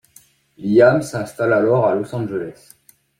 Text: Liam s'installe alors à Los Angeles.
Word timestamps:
Liam 0.57 1.03
s'installe 1.03 1.53
alors 1.53 1.85
à 1.85 1.93
Los 1.93 2.15
Angeles. 2.15 2.73